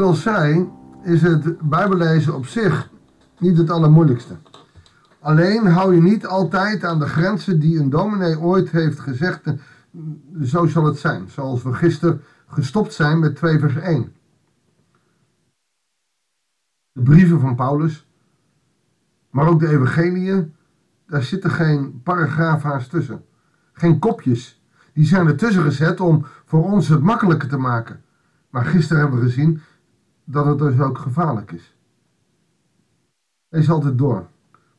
al 0.00 0.14
zei, 0.14 0.70
is 1.02 1.22
het 1.22 1.68
Bijbellezen 1.68 2.34
op 2.34 2.46
zich 2.46 2.90
niet 3.38 3.58
het 3.58 3.70
allermoeilijkste. 3.70 4.34
Alleen 5.20 5.66
hou 5.66 5.94
je 5.94 6.02
niet 6.02 6.26
altijd 6.26 6.84
aan 6.84 6.98
de 6.98 7.08
grenzen 7.08 7.60
die 7.60 7.78
een 7.78 7.90
dominee 7.90 8.40
ooit 8.40 8.70
heeft 8.70 8.98
gezegd. 9.00 9.42
Zo 10.42 10.66
zal 10.66 10.84
het 10.84 10.98
zijn. 10.98 11.28
Zoals 11.28 11.62
we 11.62 11.72
gisteren 11.72 12.22
gestopt 12.46 12.92
zijn 12.92 13.18
met 13.18 13.36
2 13.36 13.58
vers 13.58 13.76
1. 13.76 14.12
De 16.92 17.02
brieven 17.02 17.40
van 17.40 17.54
Paulus, 17.54 18.06
maar 19.30 19.46
ook 19.46 19.60
de 19.60 19.68
evangeliën, 19.68 20.54
daar 21.06 21.22
zitten 21.22 21.50
geen 21.50 22.00
paragraaf 22.02 22.62
haast 22.62 22.90
tussen. 22.90 23.24
Geen 23.72 23.98
kopjes. 23.98 24.62
Die 24.92 25.04
zijn 25.04 25.26
ertussen 25.26 25.62
gezet 25.62 26.00
om 26.00 26.26
voor 26.44 26.64
ons 26.64 26.88
het 26.88 27.02
makkelijker 27.02 27.48
te 27.48 27.56
maken. 27.56 28.02
Maar 28.50 28.64
gisteren 28.64 29.02
hebben 29.02 29.20
we 29.20 29.24
gezien 29.24 29.60
dat 30.24 30.46
het 30.46 30.58
dus 30.58 30.80
ook 30.80 30.98
gevaarlijk 30.98 31.52
is. 31.52 31.76
Lees 33.48 33.70
altijd 33.70 33.98
door. 33.98 34.28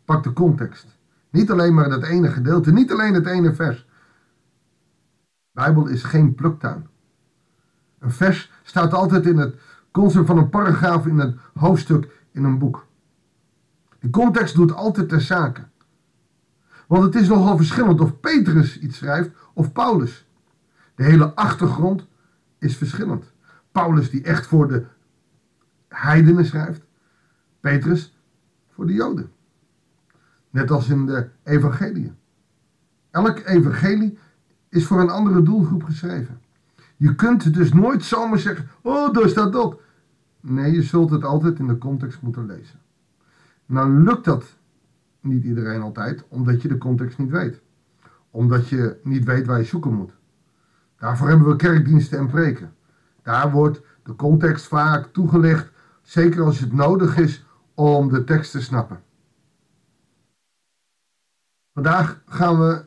Pak 0.05 0.23
de 0.23 0.33
context. 0.33 0.97
Niet 1.29 1.51
alleen 1.51 1.73
maar 1.73 1.89
dat 1.89 2.03
ene 2.03 2.31
gedeelte, 2.31 2.71
niet 2.71 2.91
alleen 2.91 3.13
het 3.13 3.25
ene 3.25 3.53
vers. 3.53 3.85
De 5.17 5.61
Bijbel 5.61 5.87
is 5.87 6.03
geen 6.03 6.35
pluktuin. 6.35 6.87
Een 7.99 8.11
vers 8.11 8.51
staat 8.63 8.93
altijd 8.93 9.25
in 9.25 9.37
het 9.37 9.55
concept 9.91 10.25
van 10.25 10.37
een 10.37 10.49
paragraaf 10.49 11.05
in 11.05 11.19
een 11.19 11.39
hoofdstuk 11.53 12.27
in 12.31 12.43
een 12.43 12.57
boek. 12.57 12.85
De 13.99 14.09
context 14.09 14.55
doet 14.55 14.73
altijd 14.73 15.09
ter 15.09 15.21
zake. 15.21 15.61
Want 16.87 17.03
het 17.03 17.15
is 17.15 17.27
nogal 17.27 17.57
verschillend 17.57 18.01
of 18.01 18.19
Petrus 18.19 18.79
iets 18.79 18.97
schrijft 18.97 19.29
of 19.53 19.71
Paulus. 19.71 20.27
De 20.95 21.03
hele 21.03 21.33
achtergrond 21.35 22.07
is 22.59 22.77
verschillend. 22.77 23.31
Paulus 23.71 24.09
die 24.09 24.23
echt 24.23 24.47
voor 24.47 24.67
de 24.67 24.85
heidenen 25.93 26.45
schrijft. 26.45 26.81
Petrus 27.59 28.17
voor 28.69 28.87
de 28.87 28.93
joden. 28.93 29.31
Net 30.49 30.71
als 30.71 30.89
in 30.89 31.05
de 31.05 31.29
evangelie. 31.43 32.13
Elk 33.11 33.39
evangelie 33.45 34.17
is 34.69 34.85
voor 34.85 34.99
een 34.99 35.09
andere 35.09 35.41
doelgroep 35.41 35.83
geschreven. 35.83 36.41
Je 36.97 37.15
kunt 37.15 37.53
dus 37.53 37.73
nooit 37.73 38.03
zomaar 38.03 38.39
zeggen, 38.39 38.67
oh 38.81 39.13
daar 39.13 39.29
staat 39.29 39.53
dat. 39.53 39.79
Nee, 40.39 40.71
je 40.71 40.81
zult 40.81 41.09
het 41.09 41.23
altijd 41.23 41.59
in 41.59 41.67
de 41.67 41.77
context 41.77 42.21
moeten 42.21 42.45
lezen. 42.45 42.79
Nou 43.65 44.03
lukt 44.03 44.25
dat 44.25 44.57
niet 45.19 45.43
iedereen 45.43 45.81
altijd, 45.81 46.25
omdat 46.27 46.61
je 46.61 46.67
de 46.67 46.77
context 46.77 47.17
niet 47.17 47.29
weet. 47.29 47.61
Omdat 48.31 48.69
je 48.69 48.99
niet 49.03 49.23
weet 49.25 49.45
waar 49.45 49.57
je 49.57 49.63
zoeken 49.63 49.93
moet. 49.93 50.11
Daarvoor 50.97 51.27
hebben 51.27 51.47
we 51.47 51.55
kerkdiensten 51.55 52.19
en 52.19 52.27
preken. 52.27 52.73
Daar 53.21 53.51
wordt 53.51 53.81
de 54.03 54.15
context 54.15 54.67
vaak 54.67 55.05
toegelicht, 55.05 55.71
zeker 56.03 56.43
als 56.43 56.59
het 56.59 56.73
nodig 56.73 57.17
is 57.17 57.45
om 57.73 58.09
de 58.09 58.23
tekst 58.23 58.51
te 58.51 58.61
snappen. 58.61 59.03
Vandaag 61.73 62.21
gaan 62.25 62.59
we 62.59 62.85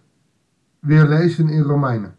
weer 0.78 1.06
lezen 1.06 1.48
in 1.48 1.62
Romeinen. 1.62 2.16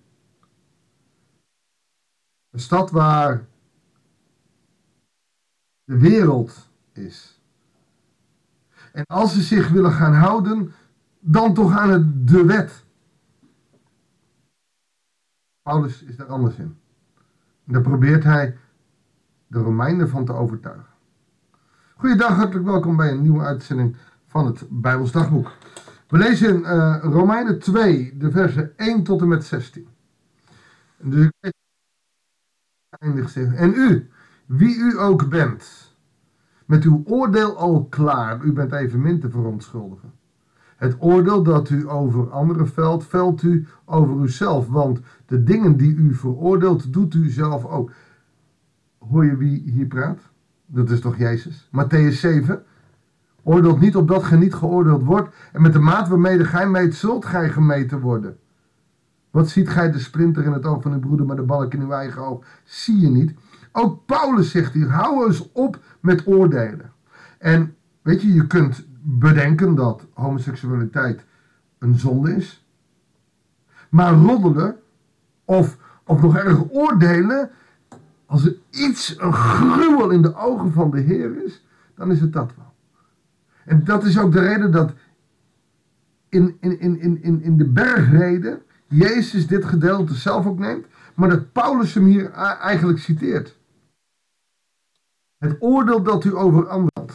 Een 2.50 2.60
stad 2.60 2.92
waar 2.92 3.48
de 5.84 5.98
wereld 5.98 6.70
is. 6.94 7.42
En 8.92 9.06
als 9.06 9.34
ze 9.34 9.42
zich 9.42 9.70
willen 9.70 9.92
gaan 9.92 10.14
houden, 10.14 10.74
dan 11.20 11.54
toch 11.54 11.78
aan 11.78 11.90
het, 11.90 12.28
de 12.28 12.46
wet. 12.46 12.86
Paulus 15.62 16.04
is 16.04 16.16
daar 16.16 16.28
anders 16.28 16.56
in. 16.56 16.78
En 17.66 17.74
daar 17.74 17.82
probeert 17.82 18.24
hij 18.24 18.58
de 19.48 19.60
Romeinen 19.60 20.10
van 20.10 20.26
te 20.26 20.34
overtuigen. 20.34 20.86
Goeiedag, 21.96 22.36
hartelijk 22.36 22.66
welkom 22.66 22.96
bij 22.96 23.12
een 23.12 23.22
nieuwe 23.22 23.44
uitzending 23.44 23.96
van 24.28 24.46
het 24.46 24.64
Bijbels 24.70 25.12
Dagboek. 25.12 25.52
We 26.08 26.18
lezen 26.18 26.60
uh, 26.60 26.98
Romeinen 27.02 27.60
2, 27.60 28.18
de 28.18 28.32
versen 28.32 28.78
1 28.78 29.04
tot 29.04 29.22
en 29.22 29.28
met 29.28 29.46
16. 29.46 29.88
Dus 30.98 31.30
eindig 32.90 33.36
En 33.36 33.74
u, 33.74 34.10
wie 34.46 34.76
u 34.76 35.00
ook 35.00 35.30
bent, 35.30 35.96
met 36.66 36.84
uw 36.84 37.02
oordeel 37.06 37.58
al 37.58 37.86
klaar, 37.86 38.44
u 38.44 38.54
bent 38.54 38.72
evenmin 38.72 39.20
te 39.20 39.30
verontschuldigen. 39.30 40.12
Het 40.76 40.96
oordeel 41.00 41.44
dat 41.44 41.70
u 41.70 41.90
over 41.90 42.30
anderen 42.30 42.68
velt, 42.68 43.06
velt 43.06 43.42
u 43.42 43.68
over 43.86 44.24
uzelf, 44.24 44.68
want 44.68 45.00
de 45.26 45.44
dingen 45.44 45.78
die 45.78 45.96
u 45.96 46.14
veroordeelt, 46.14 46.94
doet 46.94 47.14
u 47.14 47.30
zelf 47.30 47.66
ook. 47.66 47.92
Hoor 49.10 49.26
je 49.26 49.38
wie 49.38 49.72
hier 49.72 49.86
praat? 49.86 50.20
Dat 50.66 50.90
is 50.90 51.00
toch 51.00 51.18
Jezus? 51.18 51.70
Matthäus 51.72 52.20
7. 52.20 52.64
Oordeelt 53.44 53.80
niet 53.80 53.96
op 53.96 54.08
dat 54.08 54.24
gij 54.24 54.38
niet 54.38 54.54
geoordeeld 54.54 55.04
wordt, 55.04 55.36
en 55.54 55.62
met 55.62 55.74
de 55.74 55.80
maat 55.80 56.08
waarmee 56.08 56.46
gij 56.46 56.68
meet, 56.68 56.96
zult 56.96 57.26
gij 57.26 57.50
gemeten 57.50 58.00
worden. 58.00 58.38
Wat 59.32 59.50
ziet 59.50 59.70
gij 59.70 59.92
de 59.92 60.00
splinter 60.00 60.44
in 60.44 60.52
het 60.52 60.66
oog 60.66 60.82
van 60.82 60.94
uw 60.94 61.00
broeder, 61.00 61.26
maar 61.26 61.36
de 61.36 61.42
balk 61.42 61.74
in 61.74 61.82
uw 61.82 61.92
eigen 61.92 62.22
oog? 62.22 62.46
Zie 62.64 63.00
je 63.00 63.10
niet? 63.10 63.34
Ook 63.72 64.06
Paulus 64.06 64.52
zegt 64.52 64.74
hier, 64.74 64.90
hou 64.90 65.28
eens 65.28 65.52
op 65.52 65.80
met 66.00 66.28
oordelen. 66.28 66.92
En 67.38 67.76
weet 68.02 68.22
je, 68.22 68.34
je 68.34 68.48
kunt 68.48 68.86
bedenken 69.02 69.76
dat 69.76 70.06
homoseksualiteit 70.14 71.26
een 71.80 72.00
zonde 72.00 72.36
is. 72.36 72.66
Maar 73.90 74.14
roddelen 74.14 74.76
of, 75.46 75.78
of 76.06 76.22
nog 76.22 76.38
erg 76.38 76.70
oordelen, 76.70 77.50
als 78.28 78.46
er 78.46 78.56
iets, 78.70 79.20
een 79.20 79.34
gruwel 79.34 80.10
in 80.10 80.22
de 80.22 80.36
ogen 80.36 80.72
van 80.72 80.92
de 80.92 81.00
Heer 81.00 81.44
is, 81.44 81.66
dan 81.96 82.12
is 82.12 82.22
het 82.22 82.34
dat 82.34 82.56
wel. 82.56 82.74
En 83.66 83.84
dat 83.84 84.04
is 84.04 84.20
ook 84.20 84.32
de 84.32 84.40
reden 84.40 84.72
dat 84.72 84.94
in, 86.30 86.58
in, 86.60 86.80
in, 86.80 87.22
in, 87.22 87.42
in 87.42 87.58
de 87.58 87.66
bergreden 87.66 88.62
Jezus 88.88 89.48
dit 89.48 89.66
gedeelte 89.66 90.14
zelf 90.14 90.46
ook 90.46 90.60
neemt, 90.60 90.86
maar 91.16 91.30
dat 91.30 91.52
Paulus 91.52 91.94
hem 91.94 92.06
hier 92.06 92.32
eigenlijk 92.32 93.00
citeert. 93.00 93.58
Het 95.38 95.56
oordeel 95.60 96.04
dat 96.04 96.24
u 96.24 96.36
over 96.36 96.68
anderen 96.68 97.14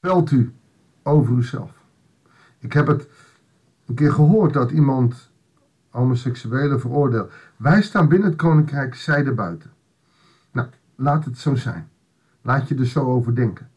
velt 0.00 0.30
u 0.30 0.52
over 1.02 1.36
uzelf. 1.36 1.72
Ik 2.58 2.72
heb 2.72 2.86
het 2.86 3.08
een 3.86 3.94
keer 3.94 4.12
gehoord 4.12 4.52
dat 4.52 4.70
iemand 4.70 5.29
homoseksuelen 5.90 6.80
veroordeelt. 6.80 7.32
Wij 7.56 7.82
staan 7.82 8.08
binnen 8.08 8.28
het 8.28 8.38
koninkrijk, 8.38 8.94
zij 8.94 9.24
er 9.24 9.34
buiten. 9.34 9.70
Nou, 10.52 10.68
laat 10.94 11.24
het 11.24 11.38
zo 11.38 11.54
zijn. 11.54 11.90
Laat 12.42 12.68
je 12.68 12.74
er 12.74 12.86
zo 12.86 13.04
over 13.04 13.34
denken. 13.34 13.70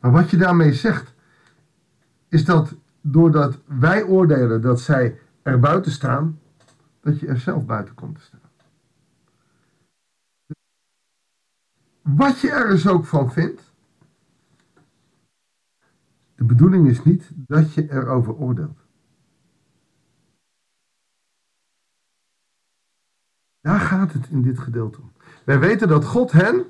Maar 0.00 0.10
wat 0.10 0.30
je 0.30 0.36
daarmee 0.36 0.72
zegt, 0.72 1.14
is 2.28 2.44
dat 2.44 2.74
doordat 3.00 3.58
wij 3.64 4.04
oordelen 4.04 4.60
dat 4.60 4.80
zij 4.80 5.18
er 5.42 5.60
buiten 5.60 5.92
staan, 5.92 6.40
dat 7.00 7.20
je 7.20 7.26
er 7.26 7.38
zelf 7.38 7.66
buiten 7.66 7.94
komt 7.94 8.14
te 8.14 8.22
staan. 8.22 8.40
Wat 12.02 12.40
je 12.40 12.50
ergens 12.50 12.88
ook 12.88 13.04
van 13.04 13.32
vindt, 13.32 13.72
de 16.34 16.44
bedoeling 16.44 16.88
is 16.88 17.02
niet 17.02 17.30
dat 17.34 17.74
je 17.74 17.92
erover 17.92 18.34
oordeelt. 18.34 18.81
Daar 23.62 23.80
gaat 23.80 24.12
het 24.12 24.28
in 24.28 24.42
dit 24.42 24.58
gedeelte 24.58 25.00
om. 25.00 25.12
Wij 25.44 25.58
weten 25.58 25.88
dat 25.88 26.04
God 26.04 26.32
hen, 26.32 26.64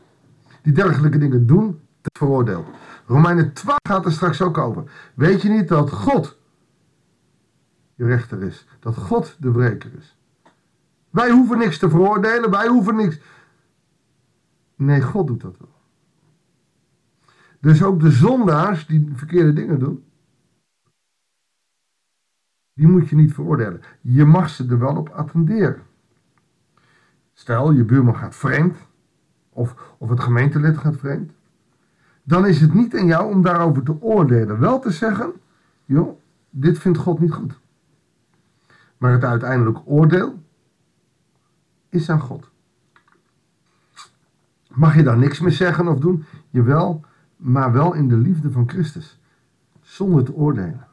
die 0.63 0.73
dergelijke 0.73 1.19
dingen 1.19 1.47
doen, 1.47 1.81
veroordeelt. 2.19 2.67
Romeinen 3.07 3.53
12 3.53 3.79
gaat 3.89 4.05
er 4.05 4.13
straks 4.13 4.43
ook 4.43 4.59
over. 4.59 5.11
Weet 5.15 5.43
je 5.43 5.49
niet 5.49 5.69
dat 5.69 5.91
God 5.91 6.39
je 7.95 8.07
rechter 8.07 8.43
is? 8.43 8.67
Dat 8.81 8.97
God 8.97 9.37
de 9.41 9.51
breker 9.51 9.95
is? 9.99 10.17
Wij 11.11 11.31
hoeven 11.31 11.59
niks 11.59 11.79
te 11.79 11.91
veroordelen, 11.91 12.51
wij 12.51 12.69
hoeven 12.69 12.97
niks. 12.97 13.21
Nee, 14.77 15.03
God 15.03 15.27
doet 15.27 15.41
dat 15.41 15.57
wel. 15.59 15.75
Dus 17.61 17.83
ook 17.83 18.01
de 18.01 18.11
zondaars 18.11 18.87
die 18.87 19.11
verkeerde 19.15 19.53
dingen 19.53 19.79
doen, 19.79 20.05
die 22.73 22.89
moet 22.89 23.09
je 23.09 23.17
niet 23.17 23.35
veroordelen. 23.35 23.81
Je 24.01 24.25
mag 24.25 24.49
ze 24.49 24.67
er 24.69 24.79
wel 24.79 24.97
op 24.97 25.09
attenderen. 25.09 25.83
Stel, 27.43 27.73
je 27.73 27.85
buurman 27.85 28.17
gaat 28.17 28.35
vreemd, 28.35 28.77
of, 29.51 29.95
of 29.99 30.09
het 30.09 30.21
gemeentelid 30.21 30.79
gaat 30.79 30.97
vreemd. 30.97 31.33
Dan 32.23 32.47
is 32.47 32.61
het 32.61 32.75
niet 32.75 32.97
aan 32.97 33.07
jou 33.07 33.35
om 33.35 33.43
daarover 33.43 33.83
te 33.83 34.01
oordelen. 34.01 34.61
Wel 34.61 34.79
te 34.79 34.91
zeggen, 34.91 35.33
joh, 35.85 36.19
dit 36.51 36.79
vindt 36.79 36.99
God 36.99 37.21
niet 37.21 37.33
goed. 37.33 37.61
Maar 38.99 39.13
het 39.13 39.25
uiteindelijk 39.25 39.79
oordeel 39.85 40.43
is 41.89 42.11
aan 42.11 42.21
God. 42.21 42.51
Mag 44.69 44.97
je 44.97 45.03
daar 45.03 45.19
niks 45.19 45.41
meer 45.41 45.53
zeggen 45.53 45.89
of 45.89 45.99
doen? 45.99 46.25
Jawel, 46.51 47.05
maar 47.37 47.73
wel 47.73 47.95
in 47.95 48.09
de 48.09 48.17
liefde 48.17 48.51
van 48.51 48.69
Christus. 48.69 49.21
Zonder 49.81 50.25
te 50.25 50.35
oordelen. 50.35 50.87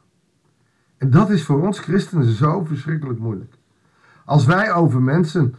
En 0.96 1.10
dat 1.10 1.30
is 1.30 1.44
voor 1.44 1.62
ons 1.62 1.78
christenen 1.78 2.26
zo 2.26 2.64
verschrikkelijk 2.64 3.18
moeilijk. 3.18 3.54
Als 4.24 4.44
wij 4.44 4.72
over 4.72 5.02
mensen 5.02 5.54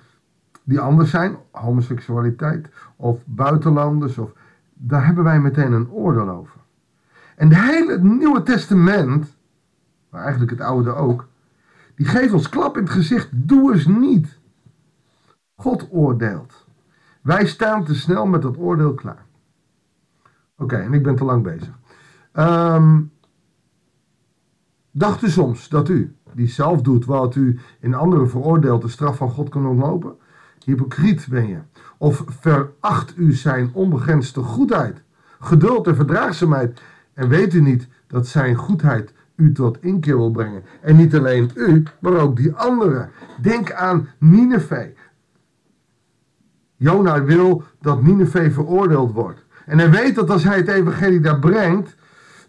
die 0.63 0.79
anders 0.79 1.09
zijn, 1.09 1.37
homoseksualiteit 1.51 2.69
of 2.95 3.23
buitenlanders, 3.25 4.17
of, 4.17 4.31
daar 4.73 5.05
hebben 5.05 5.23
wij 5.23 5.39
meteen 5.39 5.71
een 5.71 5.89
oordeel 5.89 6.29
over. 6.29 6.59
En 7.35 7.49
het 7.53 7.71
hele 7.71 7.99
Nieuwe 7.99 8.43
Testament, 8.43 9.37
maar 10.09 10.21
eigenlijk 10.21 10.51
het 10.51 10.61
Oude 10.61 10.93
ook, 10.93 11.27
die 11.95 12.05
geeft 12.05 12.33
ons 12.33 12.49
klap 12.49 12.77
in 12.77 12.83
het 12.83 12.91
gezicht, 12.91 13.29
doe 13.31 13.73
eens 13.73 13.85
niet. 13.85 14.39
God 15.55 15.87
oordeelt. 15.91 16.65
Wij 17.21 17.45
staan 17.45 17.83
te 17.83 17.95
snel 17.95 18.25
met 18.25 18.41
dat 18.41 18.57
oordeel 18.57 18.93
klaar. 18.93 19.25
Oké, 20.57 20.75
en 20.75 20.93
ik 20.93 21.03
ben 21.03 21.15
te 21.15 21.23
lang 21.23 21.43
bezig. 21.43 21.79
Um, 22.33 23.11
dacht 24.91 25.23
u 25.23 25.29
soms 25.29 25.69
dat 25.69 25.89
u, 25.89 26.15
die 26.33 26.47
zelf 26.47 26.81
doet 26.81 27.05
wat 27.05 27.35
u 27.35 27.59
in 27.79 27.93
anderen 27.93 28.29
veroordeelt, 28.29 28.81
de 28.81 28.87
straf 28.87 29.17
van 29.17 29.29
God 29.29 29.49
kan 29.49 29.67
ontlopen? 29.67 30.15
Hypocriet 30.65 31.27
ben 31.29 31.47
je. 31.47 31.57
Of 31.97 32.23
veracht 32.27 33.13
u 33.17 33.33
zijn 33.33 33.69
onbegrensde 33.73 34.41
goedheid, 34.41 35.01
geduld 35.39 35.87
en 35.87 35.95
verdraagzaamheid 35.95 36.81
en 37.13 37.29
weet 37.29 37.53
u 37.53 37.61
niet 37.61 37.87
dat 38.07 38.27
zijn 38.27 38.55
goedheid 38.55 39.13
u 39.35 39.51
tot 39.51 39.77
inkeer 39.81 40.17
wil 40.17 40.31
brengen? 40.31 40.63
En 40.81 40.95
niet 40.95 41.15
alleen 41.15 41.51
u, 41.55 41.83
maar 41.99 42.13
ook 42.13 42.35
die 42.35 42.53
anderen. 42.53 43.09
Denk 43.41 43.71
aan 43.71 44.07
Nineveh. 44.17 44.87
Jona 46.75 47.23
wil 47.23 47.63
dat 47.81 48.01
Nineveh 48.01 48.53
veroordeeld 48.53 49.11
wordt. 49.11 49.45
En 49.65 49.77
hij 49.77 49.91
weet 49.91 50.15
dat 50.15 50.29
als 50.29 50.43
hij 50.43 50.57
het 50.57 50.67
evangelie 50.67 51.19
daar 51.19 51.39
brengt, 51.39 51.95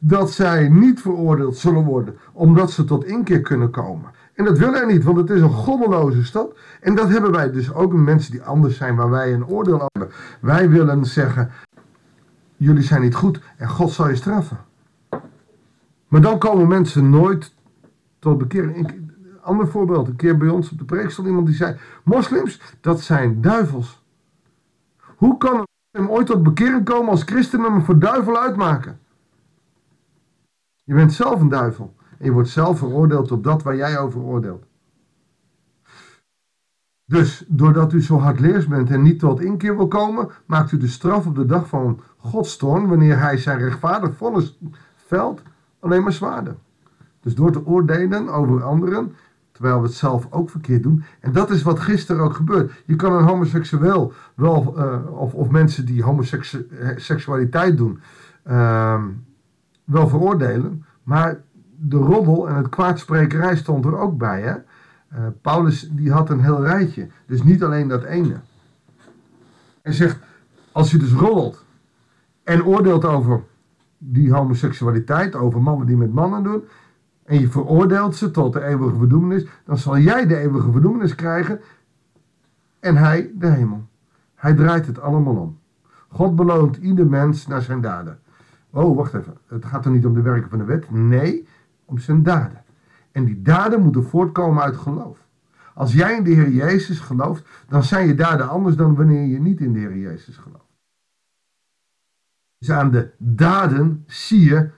dat 0.05 0.31
zij 0.31 0.69
niet 0.69 1.01
veroordeeld 1.01 1.57
zullen 1.57 1.85
worden, 1.85 2.17
omdat 2.33 2.71
ze 2.71 2.85
tot 2.85 3.05
inkeer 3.05 3.41
kunnen 3.41 3.71
komen. 3.71 4.11
En 4.35 4.45
dat 4.45 4.59
wil 4.59 4.73
hij 4.73 4.85
niet, 4.87 5.05
want 5.05 5.17
het 5.17 5.31
is 5.31 5.41
een 5.41 5.51
goddeloze 5.51 6.25
stad. 6.25 6.57
En 6.81 6.95
dat 6.95 7.09
hebben 7.09 7.33
wij 7.33 7.51
dus 7.51 7.73
ook 7.73 7.93
in 7.93 8.05
mensen 8.05 8.33
die 8.33 8.43
anders 8.43 8.77
zijn, 8.77 8.97
waar 8.97 9.11
wij 9.11 9.33
een 9.33 9.47
oordeel 9.47 9.81
aan 9.81 9.87
hebben. 9.93 10.17
Wij 10.41 10.71
willen 10.71 11.05
zeggen, 11.05 11.51
jullie 12.57 12.83
zijn 12.83 13.01
niet 13.01 13.15
goed 13.15 13.41
en 13.57 13.69
God 13.69 13.91
zal 13.91 14.09
je 14.09 14.17
straffen. 14.17 14.59
Maar 16.09 16.21
dan 16.21 16.39
komen 16.39 16.69
mensen 16.69 17.11
nooit 17.11 17.55
tot 18.19 18.39
bekering. 18.39 19.01
Ander 19.43 19.69
voorbeeld, 19.69 20.09
een 20.09 20.17
keer 20.17 20.37
bij 20.37 20.49
ons 20.49 20.71
op 20.71 20.79
de 20.79 20.85
preek 20.85 21.11
stond 21.11 21.29
iemand 21.29 21.47
die 21.47 21.57
zei, 21.57 21.77
moslims, 22.03 22.61
dat 22.81 23.01
zijn 23.01 23.41
duivels. 23.41 24.03
Hoe 25.17 25.37
kan 25.39 25.55
een 25.57 25.67
moslim 25.91 26.17
ooit 26.17 26.27
tot 26.27 26.43
bekering 26.43 26.85
komen 26.85 27.11
als 27.11 27.23
christenen 27.23 27.73
hem 27.73 27.83
voor 27.83 27.99
duivel 27.99 28.39
uitmaken? 28.39 29.01
Je 30.93 30.99
bent 30.99 31.12
zelf 31.12 31.41
een 31.41 31.49
duivel. 31.49 31.94
En 32.19 32.25
je 32.25 32.33
wordt 32.33 32.49
zelf 32.49 32.79
veroordeeld 32.79 33.33
op 33.33 33.44
dat 33.44 33.62
waar 33.62 33.77
jij 33.77 33.99
over 33.99 34.21
oordeelt. 34.21 34.65
Dus 37.05 37.44
doordat 37.49 37.93
u 37.93 38.03
zo 38.03 38.19
hardleers 38.19 38.67
bent 38.67 38.91
en 38.91 39.03
niet 39.03 39.19
tot 39.19 39.41
inkeer 39.41 39.77
wil 39.77 39.89
komen, 39.89 40.29
maakt 40.47 40.73
u 40.73 40.77
de 40.77 40.89
straf 40.89 41.27
op 41.27 41.35
de 41.35 41.47
dag 41.47 41.69
van 41.69 42.00
Gods 42.17 42.56
toorn, 42.56 42.89
wanneer 42.89 43.19
hij 43.19 43.37
zijn 43.37 43.59
rechtvaardig 43.59 44.17
vonnis 44.17 44.59
veld, 44.94 45.43
alleen 45.81 46.03
maar 46.03 46.12
zwaarder. 46.12 46.56
Dus 47.21 47.35
door 47.35 47.53
te 47.53 47.67
oordelen 47.67 48.29
over 48.29 48.62
anderen, 48.62 49.15
terwijl 49.53 49.81
we 49.81 49.87
het 49.87 49.97
zelf 49.97 50.27
ook 50.31 50.50
verkeerd 50.50 50.83
doen. 50.83 51.05
En 51.21 51.33
dat 51.33 51.50
is 51.50 51.62
wat 51.62 51.81
gisteren 51.81 52.23
ook 52.23 52.35
gebeurt. 52.35 52.83
Je 52.87 52.97
kan 52.97 53.12
een 53.12 53.25
homoseksueel, 53.25 54.12
wel, 54.35 54.75
uh, 54.79 55.21
of, 55.21 55.35
of 55.35 55.49
mensen 55.49 55.87
die 55.87 56.03
homoseksualiteit 56.03 57.77
doen, 57.77 58.00
uh, 58.47 59.03
wel 59.84 60.08
veroordelen, 60.08 60.84
maar 61.02 61.43
de 61.76 61.96
roddel 61.96 62.49
en 62.49 62.55
het 62.55 62.69
kwaadsprekerij 62.69 63.56
stond 63.56 63.84
er 63.84 63.99
ook 63.99 64.19
bij. 64.19 64.43
Hè? 64.43 64.55
Uh, 64.55 65.26
Paulus 65.40 65.88
die 65.93 66.12
had 66.12 66.31
een 66.31 66.40
heel 66.40 66.62
rijtje, 66.62 67.08
dus 67.26 67.43
niet 67.43 67.62
alleen 67.62 67.88
dat 67.88 68.02
ene. 68.05 68.40
Hij 69.82 69.93
zegt, 69.93 70.19
als 70.73 70.90
je 70.90 70.99
dus 70.99 71.12
roddelt 71.12 71.64
en 72.44 72.64
oordeelt 72.64 73.05
over 73.05 73.43
die 73.99 74.32
homoseksualiteit, 74.32 75.34
over 75.34 75.62
mannen 75.62 75.87
die 75.87 75.96
met 75.96 76.12
mannen 76.12 76.43
doen, 76.43 76.64
en 77.25 77.40
je 77.40 77.49
veroordeelt 77.49 78.17
ze 78.17 78.31
tot 78.31 78.52
de 78.52 78.64
eeuwige 78.64 78.96
verdoemenis, 78.96 79.46
dan 79.64 79.79
zal 79.79 79.99
jij 79.99 80.26
de 80.26 80.37
eeuwige 80.37 80.73
verdoemenis 80.73 81.14
krijgen 81.14 81.61
en 82.81 82.96
hij 82.96 83.31
de 83.34 83.46
hemel. 83.46 83.87
Hij 84.34 84.55
draait 84.55 84.87
het 84.87 85.00
allemaal 85.00 85.37
om. 85.37 85.58
God 86.08 86.37
beloont 86.37 86.76
ieder 86.76 87.06
mens 87.06 87.46
naar 87.46 87.62
zijn 87.62 87.81
daden. 87.81 88.19
Oh, 88.73 88.97
wacht 88.97 89.15
even. 89.15 89.37
Het 89.47 89.65
gaat 89.65 89.85
er 89.85 89.91
niet 89.91 90.07
om 90.07 90.15
de 90.15 90.23
werken 90.23 90.51
van 90.51 90.59
de 90.59 90.65
wet. 90.65 90.91
Nee, 90.91 91.47
om 91.85 91.99
zijn 91.99 92.23
daden. 92.23 92.65
En 93.13 93.25
die 93.25 93.43
daden 93.43 93.83
moeten 93.83 94.05
voortkomen 94.05 94.63
uit 94.63 94.77
geloof. 94.77 95.27
Als 95.75 95.93
jij 95.93 96.17
in 96.17 96.25
de 96.25 96.31
Heer 96.31 96.51
Jezus 96.51 96.99
gelooft, 96.99 97.49
dan 97.69 97.83
zijn 97.83 98.07
je 98.07 98.15
daden 98.15 98.49
anders 98.49 98.77
dan 98.77 98.95
wanneer 98.95 99.27
je 99.27 99.41
niet 99.41 99.61
in 99.61 99.73
de 99.73 99.79
Heer 99.79 99.97
Jezus 99.97 100.37
gelooft. 100.37 100.71
Dus 102.59 102.71
aan 102.71 102.91
de 102.91 103.11
daden 103.19 104.05
zie 104.07 104.45
je 104.45 104.71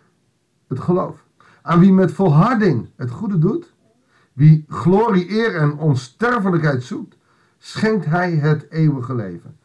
het 0.69 0.81
geloof. 0.81 1.25
Aan 1.63 1.81
wie 1.81 1.93
met 1.93 2.13
volharding 2.13 2.89
het 2.97 3.11
goede 3.11 3.39
doet, 3.39 3.75
wie 4.33 4.65
glorie, 4.69 5.31
eer 5.31 5.57
en 5.57 5.79
onsterfelijkheid 5.79 6.83
zoekt, 6.83 7.17
schenkt 7.59 8.05
hij 8.05 8.33
het 8.33 8.71
eeuwige 8.71 9.15
leven. 9.15 9.57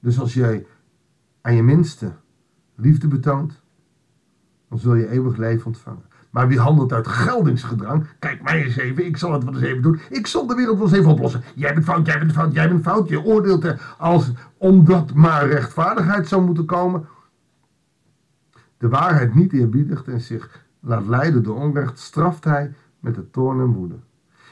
Dus 0.00 0.20
als 0.20 0.34
jij 0.34 0.66
aan 1.40 1.54
je 1.54 1.62
minste 1.62 2.12
liefde 2.74 3.08
betoont, 3.08 3.62
dan 4.68 4.78
zul 4.78 4.94
je 4.94 5.08
eeuwig 5.08 5.36
leven 5.36 5.66
ontvangen. 5.66 6.02
Maar 6.30 6.48
wie 6.48 6.58
handelt 6.58 6.92
uit 6.92 7.06
geldingsgedrang? 7.06 8.06
Kijk 8.18 8.42
mij 8.42 8.64
eens 8.64 8.76
even, 8.76 9.06
ik 9.06 9.16
zal 9.16 9.32
het 9.32 9.44
wel 9.44 9.54
eens 9.54 9.62
even 9.62 9.82
doen. 9.82 10.00
Ik 10.10 10.26
zal 10.26 10.46
de 10.46 10.54
wereld 10.54 10.78
wel 10.78 10.86
eens 10.86 10.96
even 10.96 11.10
oplossen. 11.10 11.42
Jij 11.54 11.74
bent 11.74 11.84
fout, 11.84 12.06
jij 12.06 12.18
bent 12.18 12.32
fout, 12.32 12.54
jij 12.54 12.68
bent 12.68 12.82
fout. 12.82 13.08
Je 13.08 13.24
oordeelt 13.24 13.64
er 13.64 13.94
als 13.98 14.32
omdat 14.56 15.14
maar 15.14 15.48
rechtvaardigheid 15.48 16.28
zou 16.28 16.42
moeten 16.42 16.64
komen. 16.64 17.06
De 18.78 18.88
waarheid 18.88 19.34
niet 19.34 19.52
eerbiedigt 19.52 20.08
en 20.08 20.20
zich 20.20 20.66
laat 20.80 21.06
leiden 21.06 21.42
door 21.42 21.56
onrecht, 21.56 21.98
straft 21.98 22.44
hij 22.44 22.74
met 23.00 23.14
de 23.14 23.30
toorn 23.30 23.60
en 23.60 23.72
woede. 23.72 23.94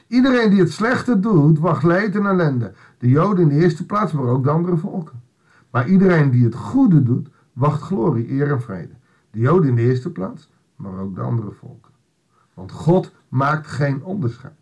Iedereen 0.06 0.50
die 0.50 0.60
het 0.60 0.72
slechte 0.72 1.20
doet, 1.20 1.58
wacht 1.58 1.82
leed 1.82 2.16
en 2.16 2.26
ellende. 2.26 2.72
De 2.98 3.08
Joden 3.08 3.42
in 3.42 3.48
de 3.48 3.64
eerste 3.64 3.86
plaats, 3.86 4.12
maar 4.12 4.24
ook 4.24 4.44
de 4.44 4.50
andere 4.50 4.76
volken. 4.76 5.22
Maar 5.70 5.88
iedereen 5.88 6.30
die 6.30 6.44
het 6.44 6.54
goede 6.54 7.02
doet, 7.02 7.28
wacht 7.60 7.82
glorie, 7.82 8.30
eer 8.30 8.50
en 8.50 8.60
vrede. 8.60 8.94
De 9.30 9.38
Joden 9.38 9.68
in 9.68 9.74
de 9.74 9.82
eerste 9.82 10.10
plaats, 10.10 10.50
maar 10.76 10.98
ook 10.98 11.14
de 11.14 11.20
andere 11.20 11.50
volken. 11.50 11.92
Want 12.54 12.72
God 12.72 13.12
maakt 13.28 13.66
geen 13.66 14.04
onderscheid. 14.04 14.52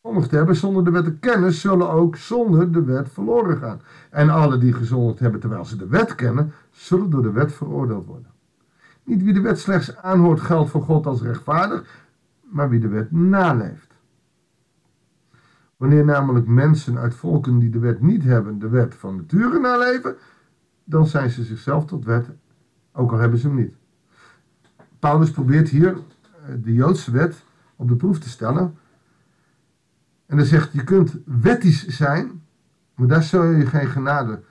Alle 0.00 0.20
die 0.20 0.38
hebben 0.38 0.56
zonder 0.56 0.84
de 0.84 0.90
wet 0.90 1.04
te 1.04 1.18
kennen, 1.18 1.52
zullen 1.52 1.90
ook 1.90 2.16
zonder 2.16 2.72
de 2.72 2.82
wet 2.82 3.08
verloren 3.08 3.56
gaan. 3.56 3.80
En 4.10 4.30
alle 4.30 4.58
die 4.58 4.72
gezondigd 4.72 5.18
hebben 5.18 5.40
terwijl 5.40 5.64
ze 5.64 5.76
de 5.76 5.86
wet 5.86 6.14
kennen, 6.14 6.52
zullen 6.70 7.10
door 7.10 7.22
de 7.22 7.32
wet 7.32 7.52
veroordeeld 7.52 8.06
worden. 8.06 8.30
Niet 9.04 9.22
wie 9.22 9.32
de 9.32 9.40
wet 9.40 9.58
slechts 9.58 9.96
aanhoort 9.96 10.40
geldt 10.40 10.70
voor 10.70 10.82
God 10.82 11.06
als 11.06 11.22
rechtvaardig, 11.22 12.04
maar 12.40 12.68
wie 12.68 12.80
de 12.80 12.88
wet 12.88 13.12
naleeft. 13.12 13.94
Wanneer 15.76 16.04
namelijk 16.04 16.46
mensen 16.46 16.98
uit 16.98 17.14
volken 17.14 17.58
die 17.58 17.70
de 17.70 17.78
wet 17.78 18.00
niet 18.00 18.22
hebben, 18.22 18.58
de 18.58 18.68
wet 18.68 18.94
van 18.94 19.16
nature 19.16 19.60
naleven, 19.60 20.16
dan 20.92 21.06
zijn 21.06 21.30
ze 21.30 21.44
zichzelf 21.44 21.84
tot 21.84 22.04
wet, 22.04 22.26
ook 22.92 23.12
al 23.12 23.18
hebben 23.18 23.38
ze 23.38 23.46
hem 23.46 23.56
niet. 23.56 23.74
Paulus 24.98 25.30
probeert 25.30 25.68
hier 25.68 25.96
eh, 25.96 26.54
de 26.62 26.72
Joodse 26.72 27.10
wet 27.10 27.44
op 27.76 27.88
de 27.88 27.96
proef 27.96 28.18
te 28.18 28.28
stellen. 28.28 28.76
En 30.26 30.36
hij 30.36 30.46
zegt, 30.46 30.72
je 30.72 30.84
kunt 30.84 31.18
wettisch 31.24 31.86
zijn, 31.86 32.42
maar 32.94 33.08
daar 33.08 33.22
zul 33.22 33.44
je 33.44 33.66
geen 33.66 33.86
genade 33.86 34.42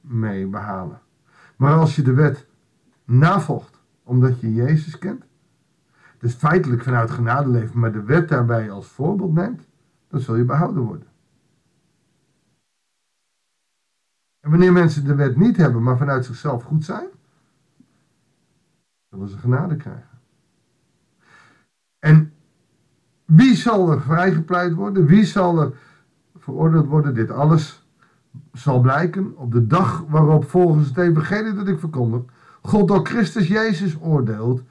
mee 0.00 0.46
behalen. 0.46 1.00
Maar 1.56 1.74
als 1.74 1.96
je 1.96 2.02
de 2.02 2.12
wet 2.12 2.46
navolgt, 3.04 3.80
omdat 4.02 4.40
je 4.40 4.54
Jezus 4.54 4.98
kent, 4.98 5.24
dus 6.18 6.34
feitelijk 6.34 6.82
vanuit 6.82 7.10
genade 7.10 7.48
leeft, 7.48 7.74
maar 7.74 7.92
de 7.92 8.02
wet 8.02 8.28
daarbij 8.28 8.70
als 8.70 8.86
voorbeeld 8.86 9.34
neemt, 9.34 9.66
dan 10.08 10.20
zul 10.20 10.36
je 10.36 10.44
behouden 10.44 10.82
worden. 10.82 11.06
Wanneer 14.48 14.72
mensen 14.72 15.04
de 15.04 15.14
wet 15.14 15.36
niet 15.36 15.56
hebben, 15.56 15.82
maar 15.82 15.96
vanuit 15.96 16.24
zichzelf 16.24 16.62
goed 16.62 16.84
zijn, 16.84 17.06
zullen 19.10 19.28
ze 19.28 19.38
genade 19.38 19.76
krijgen. 19.76 20.18
En 21.98 22.32
wie 23.24 23.54
zal 23.54 23.90
er 23.90 24.00
vrijgepleit 24.00 24.74
worden? 24.74 25.06
Wie 25.06 25.24
zal 25.24 25.60
er 25.60 25.72
veroordeeld 26.36 26.86
worden? 26.86 27.14
Dit 27.14 27.30
alles 27.30 27.86
zal 28.52 28.80
blijken 28.80 29.36
op 29.36 29.52
de 29.52 29.66
dag 29.66 30.04
waarop 30.08 30.44
volgens 30.44 30.88
het 30.88 30.98
evangelie 30.98 31.54
dat 31.54 31.68
ik 31.68 31.78
verkondig, 31.78 32.22
God 32.62 32.88
door 32.88 33.06
Christus 33.06 33.48
Jezus 33.48 33.96
oordeelt 34.00 34.62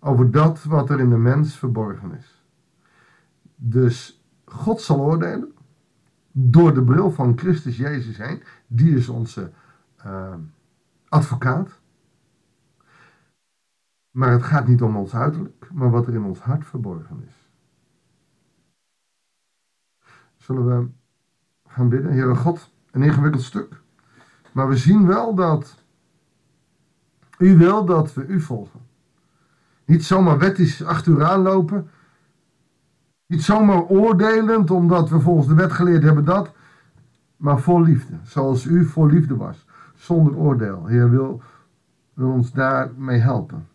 over 0.00 0.30
dat 0.30 0.64
wat 0.64 0.90
er 0.90 1.00
in 1.00 1.10
de 1.10 1.16
mens 1.16 1.56
verborgen 1.56 2.12
is. 2.18 2.42
Dus 3.56 4.22
God 4.44 4.80
zal 4.80 5.00
oordelen 5.00 5.52
door 6.40 6.74
de 6.74 6.84
bril 6.84 7.10
van 7.10 7.38
Christus 7.38 7.76
Jezus 7.76 8.16
heen. 8.16 8.42
Die 8.66 8.96
is 8.96 9.08
onze 9.08 9.52
uh, 10.06 10.34
advocaat. 11.08 11.80
Maar 14.10 14.30
het 14.30 14.42
gaat 14.42 14.66
niet 14.66 14.82
om 14.82 14.96
ons 14.96 15.14
uiterlijk, 15.14 15.68
maar 15.72 15.90
wat 15.90 16.06
er 16.06 16.14
in 16.14 16.22
ons 16.22 16.38
hart 16.38 16.66
verborgen 16.66 17.24
is. 17.26 17.50
Zullen 20.36 20.66
we 20.66 20.88
gaan 21.68 21.88
bidden? 21.88 22.12
Heere 22.12 22.34
God, 22.34 22.72
een 22.90 23.02
ingewikkeld 23.02 23.42
stuk. 23.42 23.82
Maar 24.52 24.68
we 24.68 24.76
zien 24.76 25.06
wel 25.06 25.34
dat 25.34 25.84
u 27.38 27.56
wil 27.56 27.84
dat 27.84 28.14
we 28.14 28.26
u 28.26 28.40
volgen. 28.40 28.80
Niet 29.84 30.04
zomaar 30.04 30.38
wettisch 30.38 30.84
achter 30.84 31.12
u 31.12 31.22
aanlopen. 31.22 31.90
Niet 33.28 33.42
zomaar 33.42 33.82
oordelend 33.82 34.70
omdat 34.70 35.10
we 35.10 35.20
volgens 35.20 35.48
de 35.48 35.54
wet 35.54 35.72
geleerd 35.72 36.02
hebben 36.02 36.24
dat. 36.24 36.52
Maar 37.36 37.60
vol 37.60 37.82
liefde. 37.82 38.14
Zoals 38.22 38.64
u 38.64 38.84
vol 38.84 39.06
liefde 39.06 39.36
was. 39.36 39.66
Zonder 39.94 40.36
oordeel. 40.36 40.86
Heer 40.86 41.10
wil, 41.10 41.42
wil 42.14 42.30
ons 42.30 42.52
daarmee 42.52 43.18
helpen. 43.18 43.66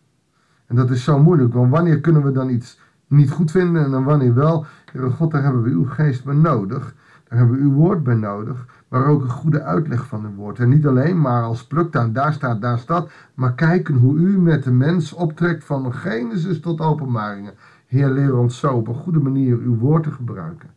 En 0.68 0.76
dat 0.76 0.90
is 0.90 1.04
zo 1.04 1.20
moeilijk. 1.20 1.54
Want 1.54 1.72
wanneer 1.72 2.00
kunnen 2.00 2.24
we 2.24 2.32
dan 2.32 2.50
iets 2.50 2.80
niet 3.08 3.32
goed 3.32 3.52
vinden 3.52 3.84
en 3.84 3.92
dan 3.92 4.04
wanneer 4.04 4.34
wel? 4.34 4.66
Heer 4.92 5.12
God, 5.12 5.32
daar 5.32 5.44
hebben 5.44 5.64
we 5.64 5.70
uw 5.70 5.86
geest 5.86 6.24
bij 6.24 6.36
nodig. 6.36 6.96
Daar 7.28 7.38
hebben 7.38 7.58
we 7.58 7.64
uw 7.64 7.74
woord 7.74 8.04
bij 8.04 8.16
nodig. 8.16 8.66
Maar 8.88 9.06
ook 9.06 9.22
een 9.22 9.30
goede 9.30 9.62
uitleg 9.62 10.06
van 10.06 10.26
uw 10.26 10.36
woord. 10.36 10.60
En 10.60 10.70
niet 10.70 10.88
alleen 10.88 11.22
maar 11.22 11.44
als 11.44 11.68
pluktuin, 11.68 12.14
daar 12.14 12.34
staat, 12.34 12.62
daar 12.62 12.80
staat. 12.80 13.12
Maar 13.34 13.54
kijken 13.54 13.96
hoe 13.96 14.18
u 14.18 14.40
met 14.40 14.64
de 14.64 14.72
mens 14.72 15.14
optrekt 15.14 15.64
van 15.64 15.94
Genesis 15.94 16.60
tot 16.60 16.80
openbaringen. 16.80 17.54
Heer, 17.94 18.10
leer 18.10 18.38
ons 18.38 18.60
zo 18.60 18.76
op 18.76 18.88
een 18.88 18.96
goede 18.96 19.20
manier 19.20 19.58
uw 19.58 19.78
woord 19.78 20.04
te 20.04 20.12
gebruiken. 20.12 20.76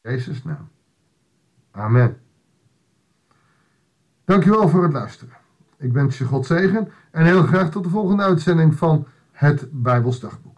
Jezus 0.00 0.44
naam. 0.44 0.68
Amen. 1.70 2.20
Dankjewel 4.24 4.68
voor 4.68 4.82
het 4.82 4.92
luisteren. 4.92 5.34
Ik 5.76 5.92
wens 5.92 6.18
je 6.18 6.24
God 6.24 6.46
zegen 6.46 6.88
en 7.10 7.24
heel 7.24 7.42
graag 7.42 7.70
tot 7.70 7.84
de 7.84 7.90
volgende 7.90 8.22
uitzending 8.22 8.74
van 8.74 9.06
het 9.32 9.68
Bijbelsdagboek. 9.72 10.49